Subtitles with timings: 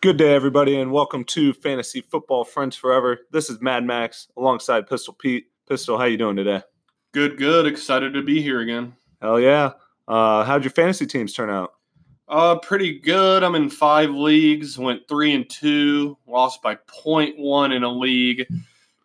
[0.00, 3.18] Good day, everybody, and welcome to Fantasy Football Friends Forever.
[3.32, 5.46] This is Mad Max alongside Pistol Pete.
[5.68, 6.62] Pistol, how you doing today?
[7.10, 7.66] Good, good.
[7.66, 8.94] Excited to be here again.
[9.20, 9.72] Hell yeah!
[10.06, 11.72] Uh, how'd your fantasy teams turn out?
[12.28, 13.42] Uh, pretty good.
[13.42, 14.78] I'm in five leagues.
[14.78, 16.16] Went three and two.
[16.28, 18.46] Lost by 0.1 in a league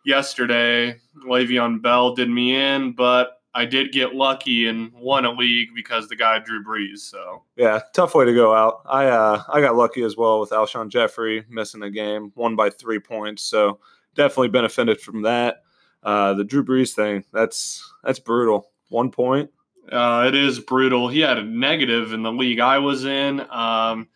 [0.06, 1.00] yesterday.
[1.26, 6.08] Le'Veon Bell did me in, but I did get lucky and won a league because
[6.08, 6.98] the guy Drew Brees.
[6.98, 8.82] So Yeah, tough way to go out.
[8.86, 12.70] I uh, I got lucky as well with Alshon Jeffery missing a game, won by
[12.70, 13.78] three points, so
[14.14, 15.62] definitely benefited from that.
[16.02, 18.70] Uh, the Drew Brees thing, that's that's brutal.
[18.90, 19.50] One point.
[19.90, 21.08] uh, it is brutal.
[21.08, 23.40] He had a negative in the league I was in.
[23.50, 24.08] Um,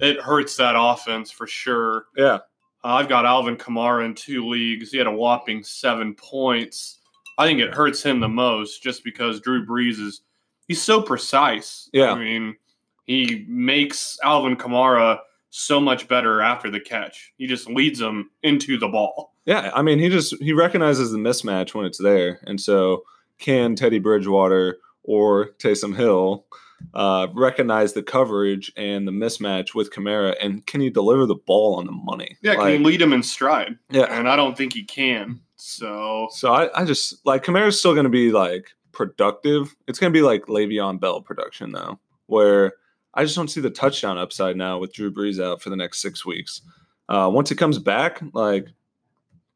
[0.00, 2.06] it hurts that offense for sure.
[2.16, 2.36] Yeah,
[2.82, 4.90] Uh, I've got Alvin Kamara in two leagues.
[4.90, 6.98] He had a whopping seven points.
[7.38, 10.22] I think it hurts him the most just because Drew Brees is
[10.68, 11.88] he's so precise.
[11.92, 12.12] Yeah.
[12.12, 12.56] I mean,
[13.04, 15.18] he makes Alvin Kamara
[15.50, 17.32] so much better after the catch.
[17.36, 19.34] He just leads him into the ball.
[19.44, 23.02] Yeah, I mean, he just he recognizes the mismatch when it's there, and so
[23.38, 26.46] can Teddy Bridgewater or Taysom Hill
[26.94, 31.74] uh, recognize the coverage and the mismatch with Kamara, and can he deliver the ball
[31.74, 32.36] on the money?
[32.42, 33.78] Yeah, can he lead him in stride?
[33.90, 34.04] yeah.
[34.04, 35.40] And I don't think he can.
[35.64, 39.74] So So I, I just like Kamara's still going to be like productive.
[39.86, 42.72] It's going to be like Le'Veon Bell production though, where
[43.14, 46.02] I just don't see the touchdown upside now with Drew Brees out for the next
[46.02, 46.62] six weeks.
[47.08, 48.66] Uh, once he comes back, like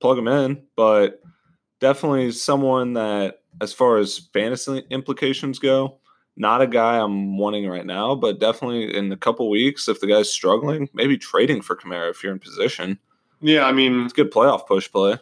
[0.01, 1.21] plug him in, but
[1.81, 5.99] definitely someone that, as far as fantasy implications go,
[6.37, 10.07] not a guy I'm wanting right now, but definitely in a couple weeks, if the
[10.07, 12.99] guy's struggling, maybe trading for Kamara if you're in position.
[13.41, 15.19] yeah, I mean, It's a good playoff push play.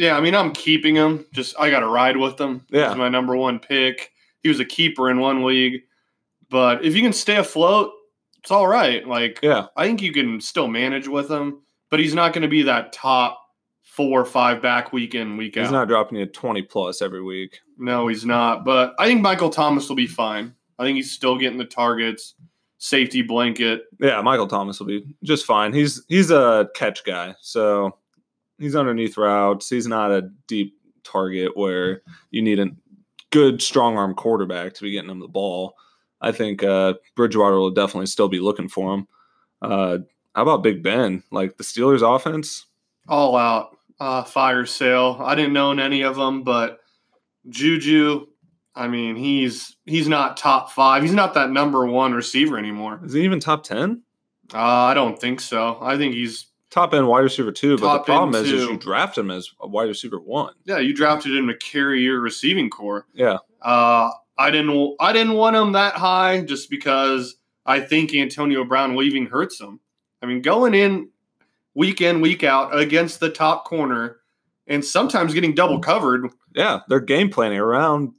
[0.00, 1.26] Yeah, I mean, I'm keeping him.
[1.34, 2.64] Just I got to ride with him.
[2.70, 2.88] Yeah.
[2.88, 4.12] He's my number one pick.
[4.42, 5.82] He was a keeper in one league,
[6.48, 7.92] but if you can stay afloat,
[8.38, 9.06] it's all right.
[9.06, 9.66] Like Yeah.
[9.76, 12.94] I think you can still manage with him, but he's not going to be that
[12.94, 13.42] top
[13.82, 17.60] four or five back week in week He's not dropping you 20 plus every week.
[17.76, 18.64] no, he's not.
[18.64, 20.54] But I think Michael Thomas will be fine.
[20.78, 22.36] I think he's still getting the targets,
[22.78, 23.82] safety blanket.
[24.00, 25.74] Yeah, Michael Thomas will be just fine.
[25.74, 27.98] He's he's a catch guy, so
[28.60, 29.68] he's underneath routes.
[29.68, 32.68] He's not a deep target where you need a
[33.30, 35.74] good strong arm quarterback to be getting him the ball.
[36.20, 39.08] I think uh, Bridgewater will definitely still be looking for him.
[39.62, 39.98] Uh,
[40.34, 41.22] how about Big Ben?
[41.32, 42.66] Like the Steelers' offense?
[43.08, 45.18] all out uh, fire sale.
[45.20, 46.78] I didn't own any of them, but
[47.48, 48.26] Juju,
[48.74, 51.02] I mean, he's he's not top five.
[51.02, 53.00] He's not that number one receiver anymore.
[53.04, 54.02] Is he even top ten?
[54.54, 55.78] Uh, I don't think so.
[55.80, 59.18] I think he's Top end wide receiver two, but the problem is, is you draft
[59.18, 60.54] him as a wide receiver one.
[60.64, 60.78] yeah.
[60.78, 63.06] You drafted him to carry your receiving corps.
[63.12, 63.38] Yeah.
[63.60, 67.36] Uh, I didn't I didn't want him that high just because
[67.66, 69.80] I think Antonio Brown leaving hurts him.
[70.22, 71.08] I mean, going in
[71.74, 74.18] week in week out against the top corner
[74.66, 78.12] and sometimes getting double covered yeah, they're game planning around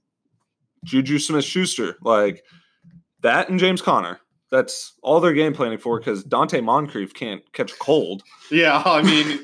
[0.85, 1.97] Juju Smith Schuster.
[2.01, 2.43] Like
[3.21, 4.19] that and James Conner.
[4.51, 8.21] That's all they're game planning for because Donte Moncrief can't catch a cold.
[8.51, 9.39] Yeah, I mean,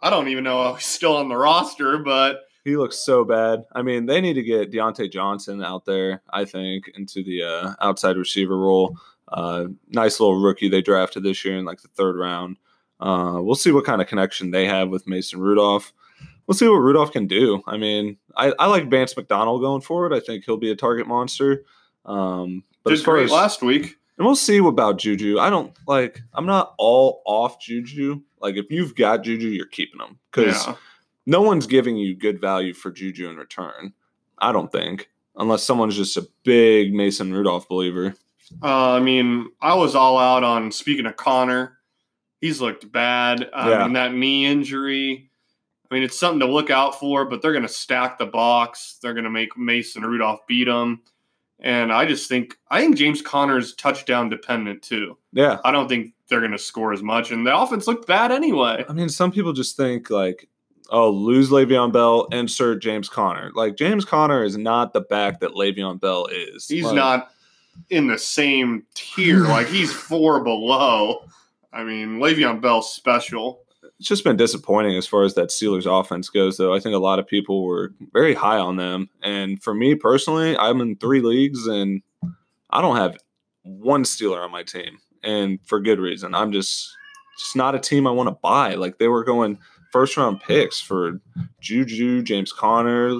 [0.00, 3.64] I don't even know if he's still on the roster, but He looks so bad.
[3.74, 7.74] I mean, they need to get Diontae Johnson out there, I think, into the uh,
[7.80, 8.96] outside receiver role.
[9.28, 12.56] Uh, nice little rookie they drafted this year in like the third round.
[13.00, 15.92] Uh, we'll see what kind of connection they have with Mason Rudolph.
[16.46, 17.62] We'll see what Rudolph can do.
[17.66, 20.12] I mean, I, I like Vance McDonald going forward.
[20.12, 21.64] I think he'll be a target monster.
[22.04, 23.96] Um, but did great as last week.
[24.18, 25.38] And we'll see about Juju.
[25.38, 26.22] I don't like.
[26.32, 28.22] I'm not all off Juju.
[28.40, 30.74] Like if you've got Juju, you're keeping him because Yeah.
[31.26, 33.92] no one's giving you good value for Juju in return.
[34.38, 38.14] I don't think, unless someone's just a big Mason Rudolph believer.
[38.62, 41.78] Uh, I mean, I was all out on speaking of Conner.
[42.40, 43.50] He's looked bad.
[43.54, 43.82] I Yeah.
[43.84, 45.30] mean, that knee injury.
[45.90, 48.98] I mean, it's something to look out for, but they're going to stack the box.
[49.02, 51.02] They're going to make Mason Rudolph beat him.
[51.60, 55.16] And I just think I think James Conner's touchdown dependent too.
[55.32, 58.30] Yeah, I don't think they're going to score as much, and the offense looked bad
[58.32, 58.84] anyway.
[58.88, 60.48] I mean, some people just think like,
[60.90, 63.52] oh, lose Le'Veon Bell, insert James Conner.
[63.54, 66.68] Like James Conner is not the back that Le'Veon Bell is.
[66.68, 67.30] He's Like, not
[67.90, 69.40] in the same tier.
[69.44, 71.24] like he's four below.
[71.72, 73.62] I mean, Le'Veon Bell's special.
[73.98, 76.74] It's just been disappointing as far as that Steelers offense goes, though.
[76.74, 79.08] I think a lot of people were very high on them.
[79.22, 82.02] And for me personally, I'm in three leagues and
[82.70, 83.16] I don't have
[83.62, 84.98] one Steeler on my team.
[85.22, 86.34] And for good reason.
[86.34, 86.94] I'm just
[87.38, 88.74] just not a team I want to buy.
[88.74, 89.58] Like they were going
[89.92, 91.20] first round picks for
[91.60, 93.18] Juju, James Conner,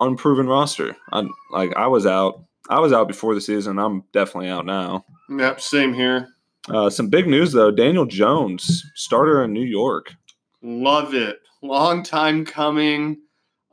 [0.00, 0.96] unproven roster.
[1.12, 2.44] I'm like I was out.
[2.68, 3.78] I was out before the season.
[3.78, 5.04] I'm definitely out now.
[5.28, 6.28] Yep, same here.
[6.68, 7.70] Uh, some big news though.
[7.70, 10.14] Daniel Jones, starter in New York.
[10.62, 11.38] Love it.
[11.62, 13.18] Long time coming.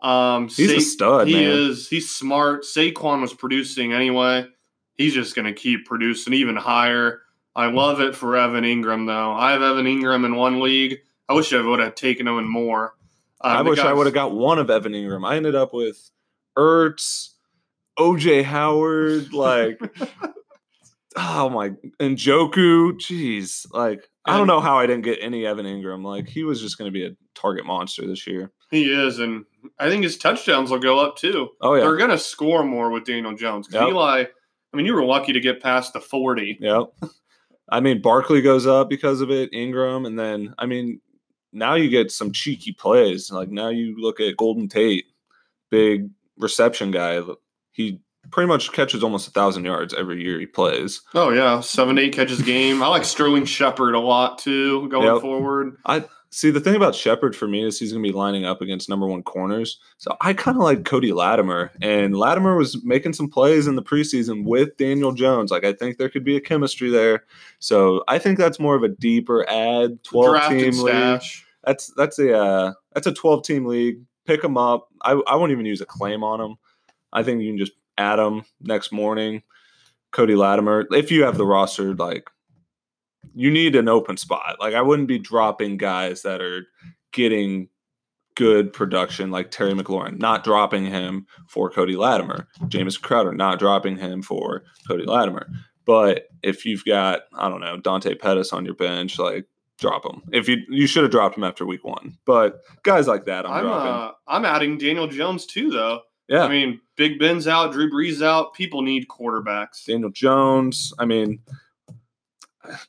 [0.02, 1.44] Um, He's a stud, He man.
[1.44, 1.90] is.
[1.90, 2.64] He's smart.
[2.64, 4.48] Saquon was producing anyway.
[4.96, 7.22] He's just going to keep producing even higher.
[7.56, 9.34] I love it for Evan Engram, though.
[9.34, 11.00] I have Evan Engram in one league.
[11.28, 12.96] I wish I would have taken him in more.
[13.42, 15.28] Uh, I wish I would have got one of Evan Engram.
[15.28, 16.12] I ended up with
[16.58, 17.30] Ertz,
[17.98, 19.80] OJ Howard, like
[21.16, 22.94] oh my and Njoku.
[22.94, 23.66] Jeez.
[23.72, 26.04] Like I don't know how I didn't get any Evan Engram.
[26.04, 28.52] Like he was just gonna be a target monster this year.
[28.72, 29.46] He is, and
[29.80, 31.50] I think his touchdowns will go up too.
[31.62, 31.82] Oh yeah.
[31.82, 33.68] They're going to score more with Daniel Jones.
[33.72, 33.90] Yep.
[33.90, 34.26] Eli,
[34.74, 36.60] I mean, you were lucky to get past the 40.
[36.62, 37.12] Yep.
[37.72, 41.02] I mean, Barkley goes up because of it, Engram, and then I mean,
[41.52, 43.32] now you get some cheeky plays.
[43.32, 45.06] Like now you look at Golden Tate,
[45.72, 47.22] big reception guy.
[47.72, 48.00] He
[48.32, 51.02] pretty much catches almost a thousand yards every year he plays.
[51.14, 51.60] Oh, yeah.
[51.62, 52.82] Seven eight catches a game.
[52.84, 55.22] I like Sterling Shepard a lot too going Yep.
[55.22, 55.78] forward.
[56.32, 58.88] See, the thing about Shepard for me is he's going to be lining up against
[58.88, 59.80] number one corners.
[59.98, 63.82] So I kind of like Cody Latimer, and Latimer was making some plays in the
[63.82, 65.50] preseason with Daniel Jones.
[65.50, 67.24] Like I think there could be a chemistry there.
[67.58, 71.22] So I think that's more of a deeper add, twelve Drafted team league.
[71.64, 74.02] That's that's a uh, that's a twelve team league.
[74.26, 74.88] Pick them up.
[75.02, 76.58] I I won't even use a claim on them.
[77.12, 79.44] I think you can just them next morning.
[80.12, 82.30] Cody Latimer, if you have the roster, like
[83.36, 84.58] you need an open spot.
[84.60, 86.66] Like I wouldn't be dropping guys that are
[87.12, 87.70] getting
[88.36, 92.48] good production, like Terry McLaurin, not dropping him for Cody Latimer.
[92.70, 95.48] James Crowder, not dropping him for Cody Latimer.
[95.86, 99.46] But if you've got, I don't know, Dante Pettis on your bench, like
[99.78, 100.22] drop him.
[100.32, 102.18] If you you should have dropped him after week one.
[102.26, 103.92] But guys like that, I'm, I'm dropping.
[103.92, 106.02] uh, I'm adding Daniel Jones too, though.
[106.30, 106.44] Yeah.
[106.44, 108.54] I mean, Big Ben's out, Drew Brees out.
[108.54, 109.84] People need quarterbacks.
[109.86, 110.94] Daniel Jones.
[111.00, 111.40] I mean,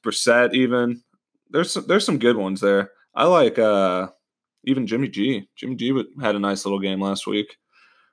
[0.05, 0.55] Brissett.
[0.55, 1.03] Even
[1.51, 2.91] there's some, there's some good ones there.
[3.15, 4.09] I like uh
[4.65, 5.49] even Jimmy G.
[5.57, 7.57] Jimmy G had a nice little game last week.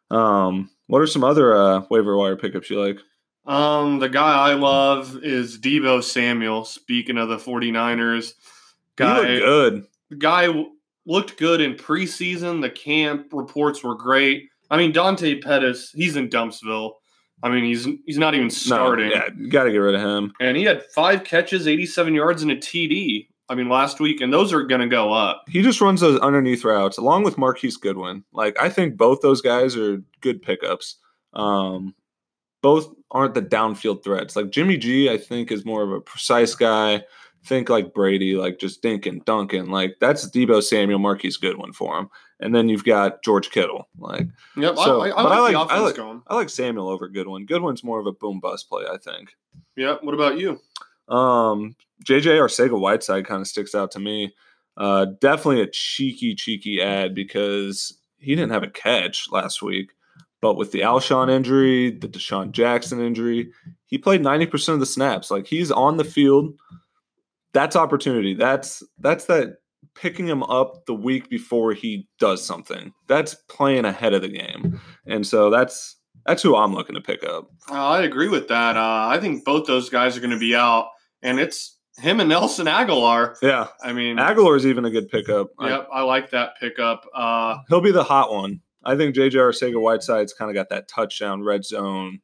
[0.10, 2.98] Um, what are some other uh, waiver wire pickups you like?
[3.46, 6.64] Um, the guy I love is Deebo Samuel.
[6.64, 8.34] Speaking of the 49ers, He
[8.96, 9.86] guy, looked good.
[10.10, 10.72] the guy w-
[11.06, 12.62] looked good in preseason.
[12.62, 14.48] The camp reports were great.
[14.70, 16.94] I mean, Dante Pettis, he's in Dumpsville.
[17.44, 19.10] I mean, he's he's not even starting.
[19.10, 20.34] No, yeah, got to get rid of him.
[20.40, 23.28] And he had five catches, 87 yards, and a TD.
[23.50, 25.44] I mean, last week, and those are going to go up.
[25.48, 28.24] He just runs those underneath routes along with Marquise Goodwin.
[28.34, 30.98] Like I think both those guys are good pickups.
[31.34, 31.94] Um,
[32.62, 34.36] both aren't the downfield threats.
[34.36, 37.04] Like Jimmy G, I think is more of a precise guy.
[37.48, 39.68] Think like Brady, like just dinking, dunking.
[39.70, 42.10] Like that's Deebo Samuel, Marquise Goodwin for him.
[42.40, 43.88] And then you've got George Kittle.
[43.98, 44.28] Like
[44.58, 46.22] Yep, So, I, I, I but like, I like- the I like- going.
[46.28, 47.46] I like Samuel over Goodwin.
[47.46, 49.32] Goodwin's more of a boom bust play, I think.
[49.76, 49.96] Yeah.
[50.02, 50.60] What about you?
[51.08, 54.34] Um, JJ Arcega Whiteside kind of sticks out to me.
[54.76, 59.92] Uh, definitely a cheeky, cheeky add because he didn't have a catch last week.
[60.42, 63.52] But with the Alshon injury, the DeSean Jackson injury,
[63.88, 65.32] he played 90% of the snaps.
[65.32, 66.54] Like he's on the field.
[67.54, 68.34] That's opportunity.
[68.34, 69.58] That's that's that
[69.96, 72.94] picking him up the week before he does something.
[73.08, 74.80] That's playing ahead of the game.
[75.06, 75.96] And so that's
[76.26, 77.50] that's who I'm looking to pick up.
[77.70, 78.76] Uh, I agree with that.
[78.78, 80.90] Uh, I think both those guys are going to be out,
[81.22, 83.36] and it's him and Nelson Agholor.
[83.42, 83.68] Yeah.
[83.82, 85.48] I mean, Agholor is even a good pickup.
[85.58, 87.06] I- yep, I like that pickup.
[87.16, 88.62] Uh, he'll be the hot one.
[88.84, 92.20] I think JJ Arcega Whiteside's kind of got that touchdown red zone.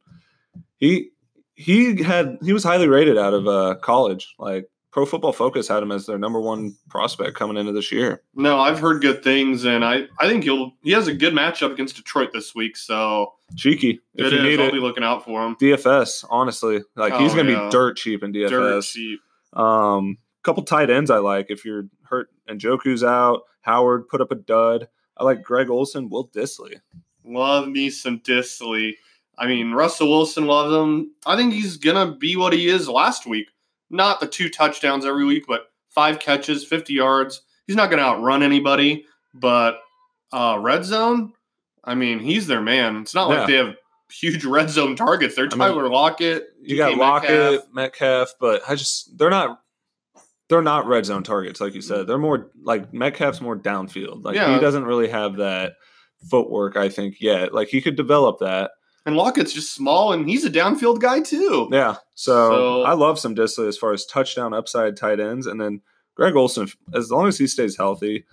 [0.77, 1.10] He
[1.56, 4.34] he had he was highly rated out of uh, college.
[4.39, 8.21] Like Pro Football Focus had him as their number one prospect coming into this year.
[8.35, 11.71] no, I've heard good things, and I, I think he'll he has a good matchup
[11.73, 12.77] against Detroit this week.
[12.77, 14.43] So Cheeky if you is.
[14.43, 14.73] need I'll it.
[14.73, 15.55] be looking out for him.
[15.55, 17.65] DFS, honestly, like he's Oh, gonna yeah.
[17.65, 18.50] be dirt cheap in DFS.
[18.50, 19.19] Dirt cheap.
[19.53, 21.47] Um, couple tight ends I like.
[21.50, 24.88] If you're hurt and Njoku's out, Howard put up a dud.
[25.17, 26.75] I like Greg Olsen, Will Dissly.
[27.25, 28.93] Love me some Dissly.
[29.38, 31.12] I mean, Russell Wilson loves him.
[31.25, 33.47] I think he's gonna be what he is last week.
[33.93, 37.41] Not the two touchdowns every week, but five catches, fifty yards.
[37.67, 39.79] He's not gonna outrun anybody, but
[40.33, 41.31] uh, red zone.
[41.83, 42.97] I mean, he's their man.
[42.97, 43.38] It's not Yeah.
[43.39, 43.75] like they have
[44.12, 45.35] huge red zone targets.
[45.35, 46.47] They're I mean, Tyler Lockett.
[46.62, 47.73] You got Lockett, Metcalf.
[47.73, 48.33] Metcalf.
[48.39, 49.59] but I just they're not
[50.50, 52.07] they're not red zone targets like you said.
[52.07, 54.23] They're more like Metcalf's more downfield.
[54.23, 54.53] Like Yeah.
[54.55, 55.73] he doesn't really have that
[56.29, 57.53] footwork I think yet.
[57.53, 58.71] Like he could develop that.
[59.05, 61.67] And Lockett's just small, and he's a downfield guy too.
[61.72, 61.95] Yeah.
[62.15, 65.81] So, So- I love some Dissly as far as touchdown upside tight ends and then
[66.15, 68.24] Greg Olsen as long as he stays healthy,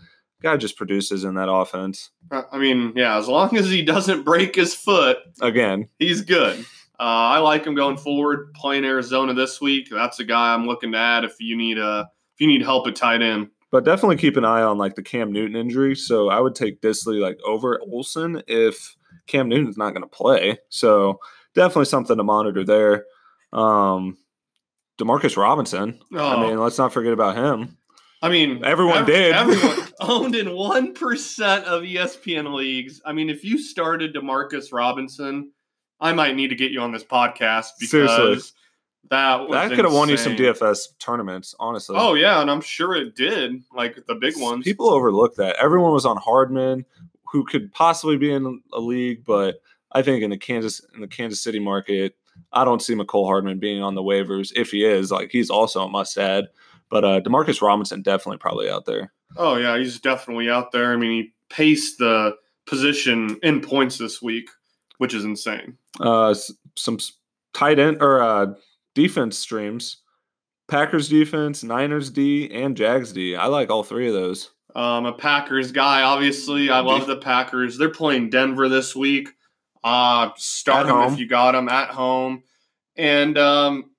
[0.42, 2.10] guy just produces in that offense.
[2.30, 6.60] Uh, I mean, yeah, as long as he doesn't break his foot, Again, he's good.
[7.00, 8.52] Uh, I like him going forward.
[8.54, 12.10] Playing Arizona this week, that's a guy I'm looking to add if you need a
[12.34, 13.48] if you need help at tight end.
[13.72, 15.94] But definitely keep an eye on like the Cam Newton injury.
[15.96, 18.96] So I would take Dissly like over Olsen if
[19.30, 20.58] Cam Newton's not going to play.
[20.68, 21.20] So
[21.54, 23.04] definitely something to monitor there.
[23.52, 24.18] Um,
[24.99, 25.99] Demarcus Robinson.
[26.14, 26.40] I Oh.
[26.49, 27.76] mean, let's not forget about him.
[28.22, 29.32] I mean, Everyone did.
[29.32, 33.00] Everyone owned in one percent of ESPN leagues.
[33.06, 35.52] I mean, if you started Demarcus Robinson,
[36.00, 38.52] I might need to get you on this podcast because Seriously.
[39.10, 40.37] that was That could have won you some.
[40.37, 41.96] DFS tournaments, honestly.
[41.99, 43.62] Oh yeah, and I'm sure it did.
[43.72, 44.64] Like the big ones.
[44.64, 45.56] People overlook that.
[45.58, 46.84] Everyone was on Hardman,
[47.30, 51.08] who could possibly be in a league, but I think in the Kansas in the
[51.08, 52.14] Kansas City market,
[52.52, 54.52] I don't see Mecole Hardman being on the waivers.
[54.54, 56.46] If he is, like he's also a must add.
[56.88, 59.12] But uh, Demarcus Robinson definitely probably out there.
[59.37, 60.92] Oh yeah, he's definitely out there.
[60.92, 64.49] I mean, he paced the position in points this week,
[64.99, 65.76] which is insane.
[66.00, 66.34] Uh,
[66.76, 66.99] some
[67.52, 68.46] tight end or uh,
[68.94, 69.99] defense streams.
[70.68, 73.34] Packers defense, Niners D, and Jags D.
[73.34, 74.50] I like all three of those.
[74.74, 76.70] Um, a Packers guy, obviously.
[76.70, 77.76] I love the Packers.
[77.78, 79.28] They're playing Denver this week.
[79.82, 82.42] Uh, start them if you got them at home.
[82.96, 83.90] And um,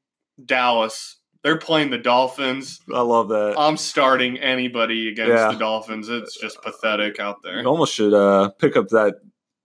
[0.45, 2.79] Dallas, they're playing the Dolphins.
[2.93, 3.55] I love that.
[3.57, 5.51] I'm starting anybody against Yeah.
[5.51, 6.07] the Dolphins.
[6.09, 7.61] It's just pathetic out there.
[7.61, 9.15] You almost should uh, pick up that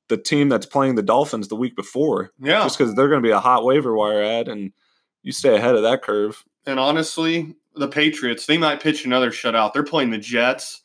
[0.09, 2.63] the team that's playing the Dolphins the week before, Yeah.
[2.63, 4.73] just because they're going to be a hot waiver wire add, and
[5.23, 6.45] you stay ahead of that curve.
[6.65, 9.73] And honestly, the Patriots, they might pitch another shutout.
[9.73, 10.83] They're playing the Jets.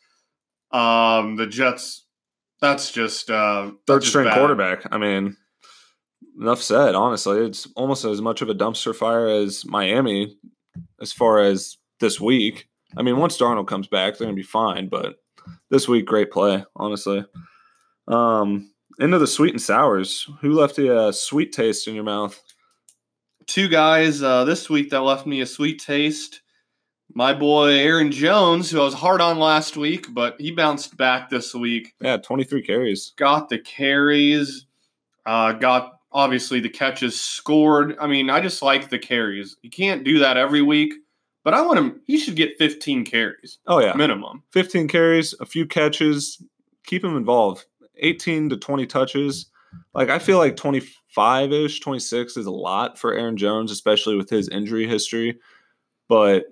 [0.72, 2.06] Um, the Jets,
[2.60, 4.38] that's just uh, third string bad.
[4.38, 4.88] quarterback.
[4.92, 5.36] I mean,
[6.40, 6.96] enough said.
[6.96, 10.38] Honestly, it's almost as much of a dumpster fire as Miami,
[11.02, 12.68] as far as this week.
[12.98, 14.90] I mean, once Darnold comes back, they're going to be fine.
[14.90, 15.16] But
[15.70, 16.64] this week, great play.
[16.76, 17.26] Honestly.
[18.08, 20.28] Um, into the sweet and sours.
[20.42, 22.42] Who left a uh, sweet taste in your mouth?
[23.52, 26.42] two guys uh, this week that left me a sweet taste.
[27.14, 31.30] My boy Aaron Jones, who I was hard on last week, but he bounced back
[31.30, 31.94] this week.
[32.02, 33.14] Yeah, twenty three carries.
[33.18, 34.66] Got the carries,
[35.26, 37.96] uh, got obviously the catches scored.
[38.00, 39.58] I mean, I just like the carries.
[39.62, 40.94] You can't do that every week,
[41.44, 42.02] but I want him.
[42.06, 44.44] He should get 15 carries Oh yeah, minimum.
[44.52, 46.42] 15 carries, a few catches,
[46.86, 47.66] keep him involved.
[47.98, 49.48] 18 to 20 touches.
[49.94, 54.30] Like I feel like 25 ish, 26 is a lot for Aaron Jones, especially with
[54.30, 55.40] his injury history.
[56.10, 56.46] But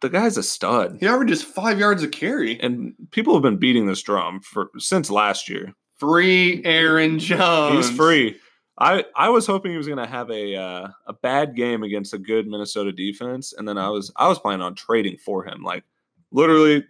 [0.00, 0.98] the guy's a stud.
[1.00, 2.60] He averages five yards a carry.
[2.60, 5.74] And people have been beating this drum for since last year.
[5.96, 7.88] Free Aaron Jones.
[7.88, 8.36] He's free.
[8.78, 12.14] I, I was hoping he was going to have a uh, a bad game against
[12.14, 15.62] a good Minnesota defense, and then I was I was planning on trading for him.
[15.62, 15.84] Like
[16.32, 16.84] literally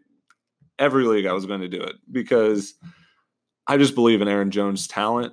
[0.79, 2.75] every league, I was going to do it because
[3.67, 5.33] I just believe in Aaron Jones' talent,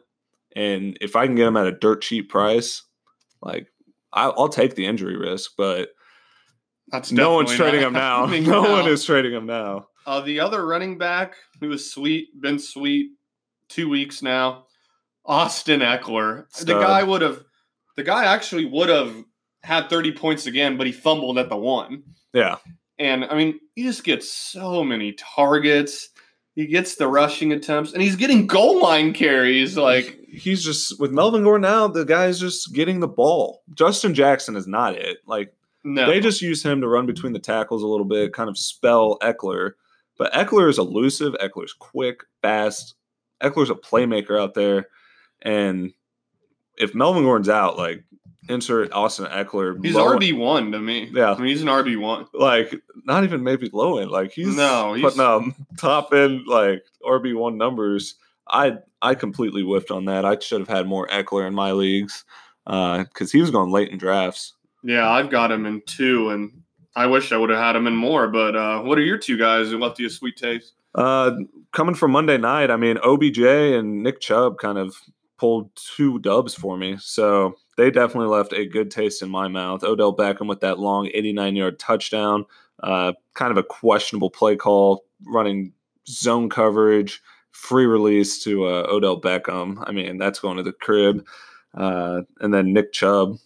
[0.55, 2.81] and if I can get him at a dirt cheap price,
[3.43, 3.67] like
[4.12, 5.51] I, I'll take the injury risk.
[5.55, 5.89] But
[6.89, 8.25] That's no one's trading him now.
[8.41, 8.72] No now.
[8.72, 9.88] one is trading him now.
[10.06, 13.12] Uh, the other running back who was sweet, been sweet
[13.67, 14.65] two weeks now,
[15.25, 16.46] Austin Ekeler.
[16.60, 17.44] The guy would have,
[17.98, 19.13] the guy actually would have
[19.63, 22.03] had 30 points again, but he fumbled at the one.
[22.34, 22.58] Yeah,
[22.98, 26.10] And I mean, he just gets so many targets.
[26.56, 29.75] He gets the rushing attempts, and he's getting goal line carries.
[29.77, 31.88] Like, he's just with Melvin Gordon now.
[31.88, 33.62] The guy's just getting the ball.
[33.74, 35.17] Justin Jackson is not it.
[35.27, 35.53] Like
[35.94, 38.58] no, They just use him to run between the tackles a little bit, kind of
[38.58, 39.72] spell Ekeler.
[40.17, 41.34] But Ekeler is elusive.
[41.41, 42.96] Ekeler's quick, fast.
[43.41, 44.88] Ekeler's a playmaker out there.
[45.41, 45.94] And
[46.77, 48.03] if Melvin Gordon's out, like
[48.50, 49.84] insert Austin Ekeler.
[49.84, 51.10] he's RB one to me.
[51.13, 51.34] Yeah.
[51.34, 52.27] I mean, he's an RB one.
[52.34, 52.74] Like
[53.06, 54.10] not even maybe low end.
[54.12, 55.44] Like he's No, he's- putting up
[55.77, 58.15] top end like RB one numbers.
[58.50, 60.25] I I completely whiffed on that.
[60.25, 62.24] I should have had more Ekeler in my leagues
[62.65, 64.53] uh, because he was going late in drafts.
[64.88, 66.63] Yeah, I've got him in two, and
[66.96, 68.29] I wish I would have had him in more.
[68.29, 70.75] But uh, what are your two guys who left you a sweet taste?
[70.96, 71.32] Uh,
[71.74, 74.96] coming from Monday night, I mean, OBJ and Nick Chubb kind of
[75.38, 76.96] pulled two dubs for me.
[77.01, 79.84] So they definitely left a good taste in my mouth.
[79.84, 82.46] Odell Beckham with that long 89 yard touchdown,
[82.82, 85.74] uh, kind of a questionable play call, running
[86.08, 89.84] zone coverage, free release to uh, Odell Beckham.
[89.86, 91.25] I mean, that's going to the crib.
[91.74, 93.38] Uh, and then Nick Chubb,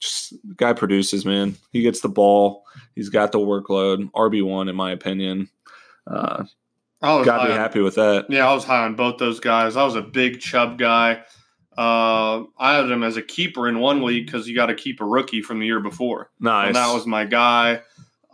[0.00, 1.56] just guy produces, man.
[1.72, 2.64] He gets the ball.
[2.94, 4.10] He's got the workload.
[4.12, 5.48] RB1, in my opinion.
[6.06, 6.44] Uh,
[7.02, 8.26] I was Got to be high on- happy with that.
[8.30, 9.76] Yeah, I was high on both those guys.
[9.76, 11.22] I was a big Chubb guy.
[11.76, 15.00] Uh, I had him as a keeper in one league because you got to keep
[15.00, 16.30] a rookie from the year before.
[16.40, 16.68] Nice.
[16.68, 17.82] And that was my guy.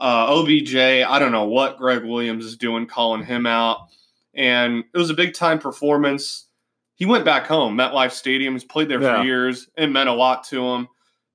[0.00, 3.88] Uh, OBJ, I don't know what Gregg Williams is doing, calling him out.
[4.34, 6.46] And it was a big time performance.
[6.94, 8.52] he went back home, MetLife Stadium.
[8.54, 9.18] He's played there Yeah.
[9.18, 9.66] for years.
[9.76, 10.88] It meant a lot to him.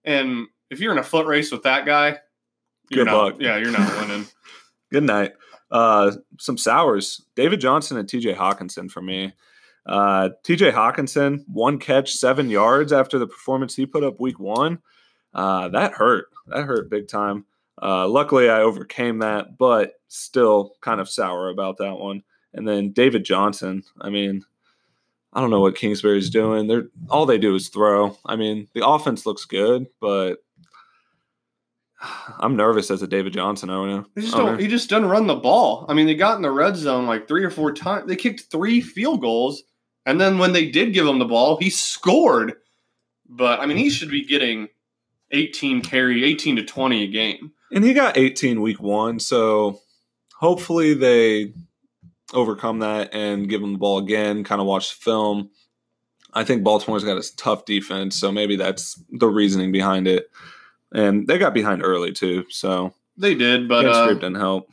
[0.04, 2.20] And if you're in a foot race with that guy,
[2.89, 3.36] you're Good not, luck.
[3.39, 4.25] Yeah, you're not winning.
[4.92, 5.34] Good night.
[5.70, 7.25] Uh, some sours.
[7.36, 9.34] David Johnson and TJ Hockenson for me.
[9.86, 14.80] Uh, TJ Hockenson, one catch, seven yards after the performance he put up week one.
[15.34, 16.27] Uh, that hurt.
[16.48, 17.46] That hurt big time.
[17.82, 22.24] Uh, luckily, I overcame that, but still kind of sour about that one.
[22.54, 23.84] And then David Johnson.
[24.01, 24.44] I mean,
[25.38, 26.65] I don't know what Kingsbury's doing.
[26.65, 28.17] They're all they do is throw.
[28.25, 30.38] I mean, the offense looks good, but
[32.39, 34.03] I'm nervous as a David Johnson owner.
[34.15, 34.60] He just don't.
[34.60, 35.86] He just doesn't run the ball.
[35.88, 38.08] I mean, they got in the red zone like three or four times.
[38.08, 39.62] They kicked three field goals,
[40.08, 42.53] and then when they did give him the ball, he scored.
[43.29, 43.91] But I mean, he mm-hmm.
[43.91, 44.70] should be getting
[45.29, 47.51] 18 carry, 18 to 20 a game.
[47.72, 49.82] And he got 18 week one, so
[50.34, 51.53] hopefully they
[52.34, 55.50] overcome that and give him the ball again, kind of watch the film.
[56.34, 60.29] I think Baltimore's got a tough defense, so maybe that's the reasoning behind it.
[60.93, 64.69] And they got behind early too, so They did, but uh, didn't help.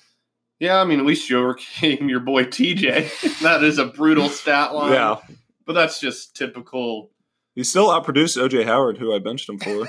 [0.61, 3.41] yeah, I mean, at least you overcame your boy TJ.
[3.43, 4.93] that is a brutal stat line.
[4.93, 5.17] Yeah,
[5.65, 7.11] but that's just typical.
[7.55, 9.89] he still outproduced OJ Howard, who I benched him for.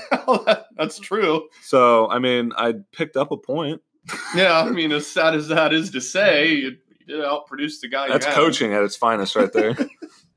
[0.76, 1.48] that's true.
[1.62, 3.82] so I mean, I picked up a point.
[4.36, 8.06] Yeah, I mean, as sad as that is to say, you did outproduce the guy.
[8.06, 9.76] you That's coaching at its finest, right there.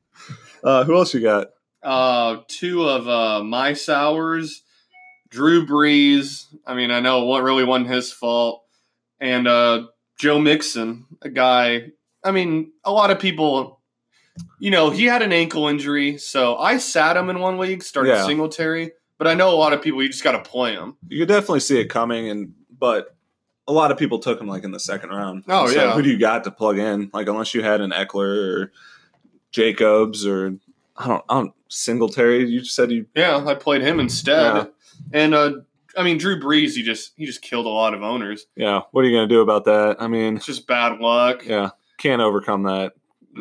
[0.64, 1.48] uh, who else you got?
[1.82, 4.64] Uh, two of uh, my sours,
[5.30, 6.46] Drew Brees.
[6.66, 8.64] I mean, I know what really wasn't his fault,
[9.20, 11.92] and uh, Joe Mixon, a guy.
[12.24, 13.80] I mean, a lot of people,
[14.60, 18.10] you know, he had an ankle injury, so I sat him in one league, started
[18.10, 18.26] Yeah.
[18.26, 18.92] Singletary.
[19.18, 20.96] But I know a lot of people, you just got to play him.
[21.10, 23.16] You could definitely see it coming, and but
[23.70, 25.44] a lot of people took him like in the second round.
[25.48, 25.94] Oh, So yeah.
[25.94, 27.10] who do you got to plug in?
[27.14, 28.72] Like unless you had an Ekeler or
[29.52, 30.56] Jacobs or
[30.98, 32.50] I don't, I don't Singletary.
[32.50, 34.56] You just said you Yeah, I played him instead.
[34.56, 34.66] Yeah.
[35.14, 35.52] And uh,
[35.96, 38.48] I mean, Drew Brees, he just he just killed a lot of owners.
[38.56, 38.82] yeah.
[38.92, 39.98] What are you gonna do about that?
[40.00, 41.46] I mean, It's just bad luck.
[41.46, 42.94] yeah, can't overcome that.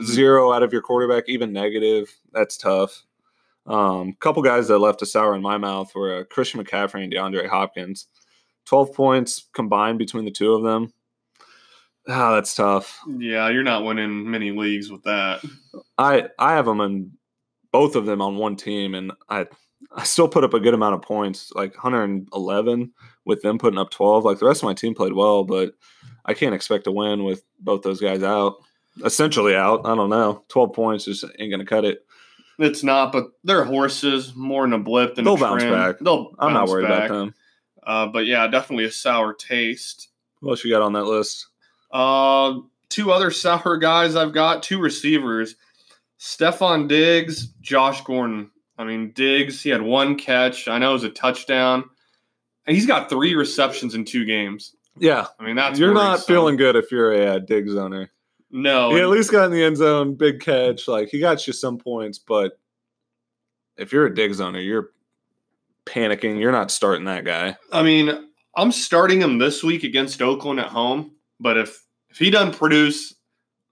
[0.04, 2.14] Zero out of your quarterback, even negative.
[2.32, 3.04] That's tough.
[3.66, 7.12] Um, couple guys that left a sour in my mouth were uh, Christian McCaffrey and
[7.12, 8.06] DeAndre Hopkins.
[8.68, 10.92] Twelve points combined between the two of them.
[12.06, 13.00] Ah, that's tough.
[13.06, 15.42] Yeah, you're not winning many leagues with that.
[15.96, 17.12] I I have them in
[17.72, 19.46] both of them on one team, and I
[19.96, 22.92] I still put up a good amount of points, like 111
[23.24, 24.24] with them putting up 12.
[24.24, 25.72] Like the rest of my team played well, but
[26.26, 28.56] I can't expect to win with both those guys out,
[29.02, 29.86] essentially out.
[29.86, 30.44] I don't know.
[30.48, 32.04] 12 points just ain't gonna cut it.
[32.58, 35.96] It's not, but they're horses more than a blip than They'll a bounce back.
[36.00, 37.08] They'll I'm not worried back.
[37.08, 37.34] about them.
[37.88, 40.10] Uh, but yeah, definitely a sour taste.
[40.40, 41.46] What else you got on that list?
[41.90, 42.58] Uh,
[42.90, 45.56] two other sour guys I've got, two receivers.
[46.20, 48.50] Stefon Diggs, Josh Gordon.
[48.76, 50.68] I mean, Diggs, he had one catch.
[50.68, 51.82] I know it was a touchdown.
[52.66, 54.76] And he's got three receptions in two games.
[54.98, 58.10] Yeah, I mean, that's you're not feeling good if you're a uh, Diggs owner.
[58.50, 58.90] No.
[58.94, 60.88] He at least got in the end zone, big catch.
[60.88, 62.58] Like he got you some points, but
[63.78, 64.90] if you're a Diggs owner, you're
[65.88, 66.38] panicking.
[66.38, 67.56] You're not starting that guy.
[67.72, 72.30] I mean, I'm starting him this week against Oakland at home, but if if he
[72.30, 73.14] doesn't produce,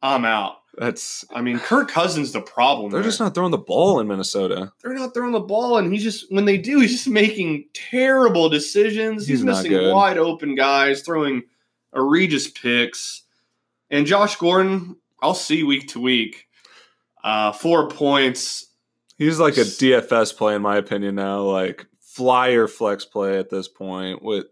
[0.02, 0.56] I'm out.
[0.78, 2.90] That's I mean, Kirk Cousins the problem.
[2.90, 3.08] they're there.
[3.08, 4.72] just not throwing the ball in Minnesota.
[4.82, 8.48] they're not throwing the ball, and he's just when they do, he's just making terrible
[8.48, 9.26] decisions.
[9.26, 11.42] He's, He's missing wide open guys, throwing
[11.94, 13.22] egregious picks.
[13.90, 16.46] And Josh Gordon, I'll see week to week.
[17.24, 18.66] Uh, four points.
[19.16, 23.68] He's like a DFS play in my opinion now, like flyer flex play at this
[23.68, 24.22] point.
[24.22, 24.46] With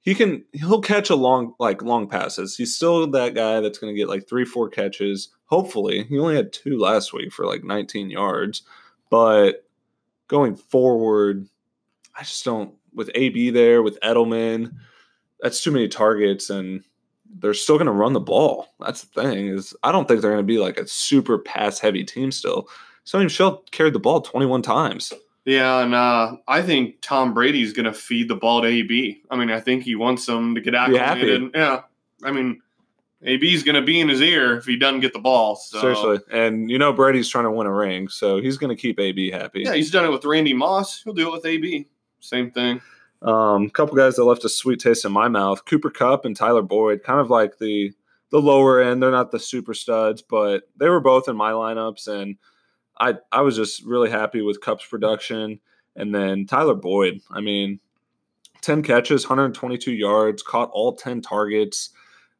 [0.00, 2.56] he can he'll catch a long like long passes.
[2.56, 5.28] He's still that guy that's going to get like three four catches.
[5.44, 8.62] Hopefully, he only had two last week for like 19 yards,
[9.10, 9.64] but
[10.26, 11.48] going forward,
[12.16, 14.74] I just don't with AB there with Edelman.
[15.40, 16.82] That's too many targets and.
[17.40, 18.68] They're still going to run the ball.
[18.80, 21.78] That's the thing is, I don't think they're going to be like a super pass
[21.78, 22.70] heavy team still.
[23.04, 25.12] Sony Michel carried the ball 21 times.
[25.48, 29.22] Yeah, and uh, I think Tom Brady's going to feed the ball to AB.
[29.30, 31.52] I mean, I think he wants him to get acclimated.
[31.54, 31.84] Yeah,
[32.22, 32.60] I mean,
[33.24, 35.56] AB's going to be in his ear if he doesn't get the ball.
[35.56, 35.80] So.
[35.80, 36.18] Seriously.
[36.30, 39.30] And you know Brady's trying to win a ring, so he's going to keep AB
[39.30, 39.62] happy.
[39.62, 41.02] Yeah, he's done it with Randy Moss.
[41.02, 41.86] He'll do it with AB.
[42.20, 42.82] Same thing.
[43.22, 46.60] Um, couple guys that left a sweet taste in my mouth: Cooper Kupp and Tyler
[46.60, 47.02] Boyd.
[47.04, 47.94] Kind of like the
[48.28, 49.02] the lower end.
[49.02, 52.36] They're not the super studs, but they were both in my lineups, and
[53.00, 55.60] I I was just really happy with Kupp's production.
[55.96, 57.20] And then Tyler Boyd.
[57.30, 57.80] I mean,
[58.60, 61.90] ten catches, 122 yards, caught all 10 targets.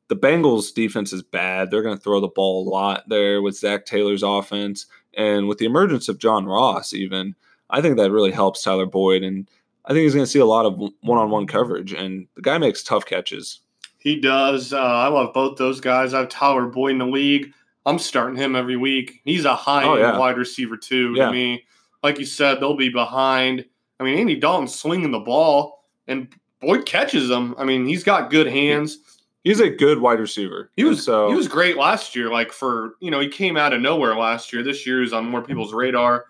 [0.09, 1.71] the Bengals defense is bad.
[1.71, 4.87] They're going to throw the ball a lot there with Zac Taylor's offense.
[5.15, 7.35] And with the emergence of John Ross, even,
[7.71, 9.23] I think that really helps Tyler Boyd.
[9.23, 9.49] And
[9.85, 11.93] I think he's going to see a lot of one on one coverage.
[11.93, 13.61] And the guy makes tough catches.
[13.99, 14.73] He does.
[14.73, 16.15] Uh, I love both those guys.
[16.15, 17.53] I have Tyler Boyd in the league.
[17.89, 19.21] I'm starting him every week.
[19.25, 20.19] He's a high Oh, yeah.
[20.19, 21.27] wide receiver, too, Yeah.
[21.27, 21.65] to me.
[22.03, 23.65] Like you said, they'll be behind.
[23.99, 26.29] I mean, Andy Dalton's swinging the ball, and
[26.61, 27.55] Boyd catches them.
[27.59, 28.99] I mean, he's got good hands.
[29.43, 30.71] He's a good wide receiver.
[30.77, 32.31] He was so he was great last year.
[32.31, 34.63] Like for you know, he came out of nowhere last year.
[34.63, 36.27] This year is on more people's radar,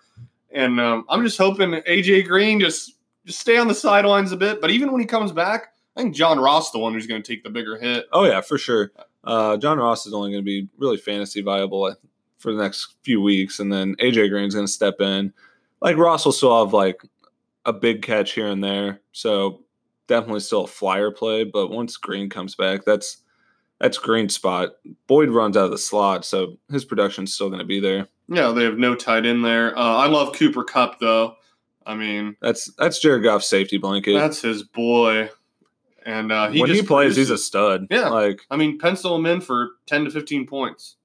[0.51, 2.93] and um, I'm just hoping AJ Green just
[3.25, 4.61] just stay on the sidelines a bit.
[4.61, 7.27] But even when he comes back, I think John Ross the one who's going to
[7.33, 8.05] take the bigger hit.
[8.13, 8.91] Oh yeah, for sure.
[9.23, 11.95] Uh, John Ross is only going to be really fantasy viable
[12.37, 15.33] for the next few weeks, and then AJ Green's going to step in.
[15.81, 17.01] Like Ross will still have like
[17.65, 19.61] a big catch here and there, so
[20.07, 21.43] definitely still a flyer play.
[21.43, 23.17] But once Green comes back, that's
[23.79, 24.69] that's Green's spot.
[25.07, 28.07] Boyd runs out of the slot, so his production's still going to be there.
[28.27, 29.77] Yeah, they have no tight end there.
[29.77, 31.35] Uh, I love Cooper Kupp though.
[31.85, 34.13] I mean, That's that's Jared Goff's safety blanket.
[34.13, 35.29] that's his boy,
[36.05, 37.87] and uh, he when he plays, he's a stud.
[37.89, 38.09] Yeah.
[38.09, 40.95] like I mean, pencil him in for ten to fifteen points.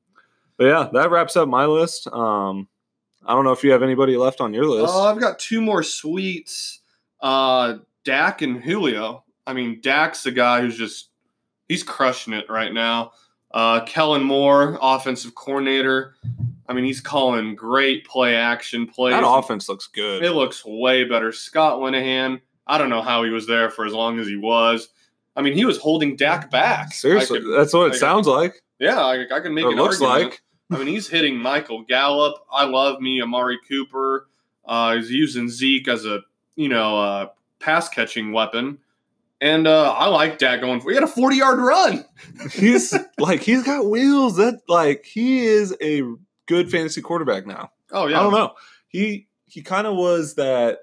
[0.56, 2.06] but yeah, that wraps up my list.
[2.08, 2.68] Um,
[3.26, 4.92] I don't know if you have anybody left on your list.
[4.94, 6.80] Uh, I've got two more sweets.
[7.20, 9.24] Uh, Dak and Julio.
[9.46, 11.08] I mean, Dak's the guy who's just
[11.68, 13.12] he's crushing it right now.
[13.52, 16.16] Uh, Kellen Moore, offensive coordinator.
[16.68, 19.12] I mean, he's calling great play action plays.
[19.14, 20.24] that offense looks good.
[20.24, 21.30] It looks way better.
[21.30, 22.40] Scott Linehan.
[22.66, 24.88] I don't know how he was there for as long as he was.
[25.36, 26.92] I mean, he was holding Dak back.
[26.92, 28.62] Seriously, could- that's what it I could- sounds like.
[28.78, 30.30] yeah, I, I can make Or an looks argument.
[30.32, 30.42] like.
[30.70, 32.36] I mean, he's hitting Michael Gallup.
[32.50, 34.28] I love me Amari Cooper.
[34.64, 36.20] Uh, he's using Zeke as a
[36.56, 37.26] you know uh,
[37.60, 38.78] pass catching weapon,
[39.42, 40.88] and uh, I like Dak going for.
[40.90, 42.04] He had a forty yard run.
[42.52, 44.36] He's like he's got wheels.
[44.36, 46.02] That like he is a
[46.46, 47.70] good fantasy quarterback now.
[47.92, 48.54] Oh yeah, I don't know.
[48.88, 50.78] He he kind of was that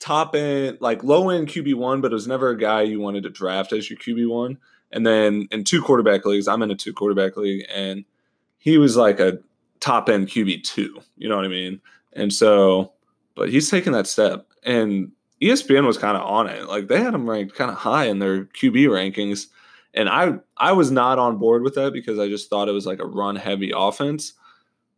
[0.00, 3.22] top end, like low end QB one, but it was never a guy you wanted
[3.22, 4.58] to draft as your QB one.
[4.90, 8.04] And then in two quarterback leagues, I'm in a two quarterback league, and
[8.58, 9.38] he was like a
[9.78, 11.00] top end QB two.
[11.16, 11.80] You know what I mean?
[12.14, 12.92] And so,
[13.36, 16.66] but he's taking that step, and ESPN was kind of on it.
[16.66, 19.46] Like they had him ranked kind of high in their QB rankings,
[19.94, 22.86] and I I was not on board with that because I just thought it was
[22.86, 24.32] like a run heavy offense.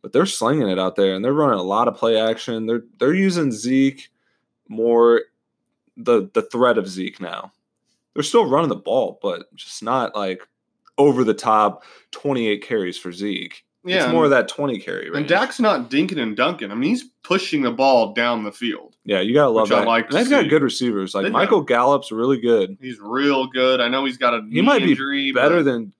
[0.01, 2.65] But they're slinging it out there, and they're running a lot of play action.
[2.65, 4.09] They're they're using Zeke
[4.67, 5.21] more
[5.97, 7.51] the the threat of Zeke now.
[8.13, 10.41] They're still running the ball, but just not like
[10.97, 13.65] over the top 28 carries for Zeke.
[13.83, 14.03] yeah.
[14.03, 15.17] it's more of that 20 carry range.
[15.17, 16.71] and Dak's not dinking and dunking.
[16.71, 18.95] I mean, he's pushing the ball down the field.
[19.03, 19.87] yeah, you gotta love which I that.
[19.87, 21.15] like they've got good receivers.
[21.15, 23.81] Like got- Michael Gallup's really good, He's real good.
[23.81, 25.31] I know he's got a He might be injury.
[25.31, 25.93] better but- than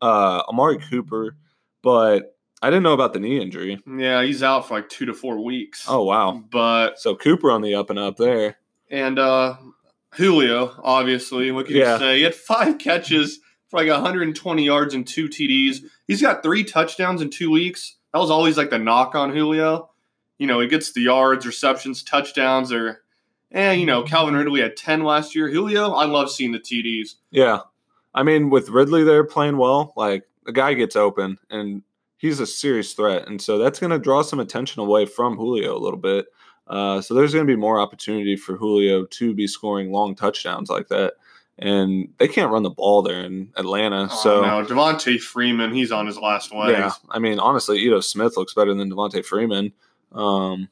[0.00, 1.36] uh, Amari Cooper,
[1.82, 3.80] but I didn't know about the knee injury.
[3.86, 5.84] yeah, he's out for like two to four weeks.
[5.88, 6.32] Oh wow!
[6.50, 8.56] but So Cooper on the up and up there.
[8.90, 9.56] And uh
[10.14, 11.94] Julio, obviously, what can Yeah.
[11.94, 12.16] you say?
[12.18, 15.82] He had five catches for like 120 yards and two TDs.
[16.06, 17.96] He's got three touchdowns in two weeks.
[18.12, 19.90] That was always like the knock on Julio.
[20.38, 23.02] You know, he gets the yards, receptions, touchdowns, or
[23.50, 25.48] and you know, Calvin Ridley had 10 last year.
[25.48, 27.16] Julio, I love seeing the TDs.
[27.30, 27.60] Yeah.
[28.14, 31.82] I mean, with Ridley there playing well, like a guy gets open and
[32.18, 33.26] he's a serious threat.
[33.26, 36.26] And so that's going to draw some attention away from Julio a little bit.
[36.66, 40.68] Uh, so there's going to be more opportunity for Julio to be scoring long touchdowns
[40.68, 41.14] like that.
[41.60, 44.08] And they can't run the ball there in Atlanta.
[44.10, 46.78] So, oh, no, Devonta Freeman, he's on his last legs.
[46.78, 49.72] yeah, I mean, honestly, Ito Smith looks better than Devonta Freeman.
[50.12, 50.68] Um,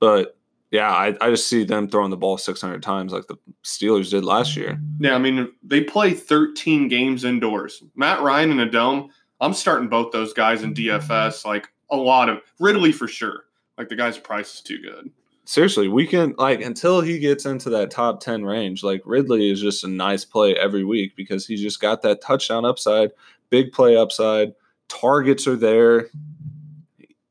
[0.00, 0.36] but
[0.70, 4.24] yeah, I, I just see them throwing the ball 600 times like the Steelers did
[4.24, 4.80] last year.
[4.98, 7.82] Yeah, I mean, they play 13 games indoors.
[7.94, 9.10] Matt Ryan in a dome,
[9.42, 11.04] I'm starting both those guys in mm-hmm.
[11.04, 11.44] DFS.
[11.44, 13.44] Like a lot of Ridley for sure.
[13.76, 15.10] Like the guy's price is too good.
[15.44, 19.60] seriously, we can like until he gets into that top 10 range, like Ridley is
[19.60, 23.10] just a nice play every week because he's just got that touchdown upside,
[23.50, 24.54] big play upside,
[24.88, 26.08] targets are there.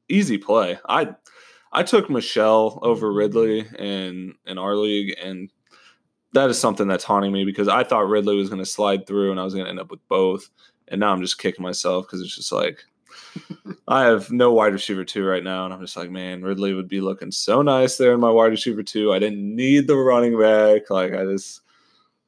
[0.10, 0.78] Easy play.
[0.89, 1.15] I
[1.71, 5.50] I took Michel over Ridley in in our league and
[6.34, 9.32] that is something that's haunting me because I thought Ridley was going to slide through
[9.32, 10.50] and I was going to end up with both.
[10.91, 12.84] And now I'm just kicking myself because it's just like
[13.88, 16.88] I have no wide receiver two right now, and I'm just like, man, Ridley would
[16.89, 19.12] be looking so nice there in my wide receiver two.
[19.13, 20.89] I didn't need the running back.
[20.89, 21.62] Like I just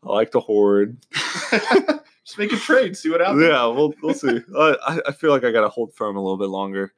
[0.04, 0.98] I like the horde.
[2.26, 3.44] Just make a trade, see what happens.
[3.44, 4.40] Yeah, we'll we'll see.
[4.58, 6.94] I I- I feel like I got to hold firm a little bit longer.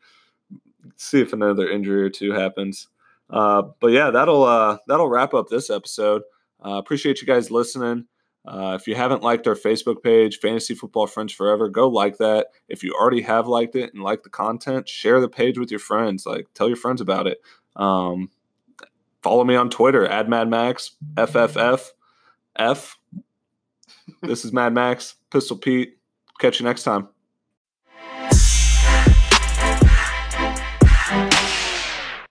[0.98, 2.90] See if another injury or two happens.
[3.32, 6.22] Uh, but yeah, that'll uh, that'll wrap up this episode.
[6.64, 8.06] Uh, appreciate you guys listening.
[8.48, 12.48] Uh, if you haven't liked our Facebook page, Fantasy Football Friends Forever, go like that.
[12.70, 15.80] If you already have liked it and like the content, share the page with your
[15.80, 16.26] friends.
[16.26, 17.40] Like, tell your friends about it.
[17.76, 18.30] Um,
[19.24, 21.90] follow me on Twitter at Mad Max FFF
[22.56, 22.98] F.
[24.22, 25.98] This is Mad Max Pistol Pete.
[26.40, 27.08] Catch you next time.